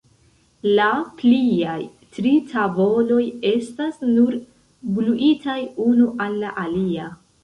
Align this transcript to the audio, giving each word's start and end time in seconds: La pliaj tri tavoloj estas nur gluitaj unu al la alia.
La 0.77 0.85
pliaj 1.17 1.75
tri 2.15 2.31
tavoloj 2.53 3.25
estas 3.49 3.99
nur 4.13 4.37
gluitaj 4.95 5.59
unu 5.85 6.09
al 6.27 6.39
la 6.45 6.55
alia. 6.63 7.07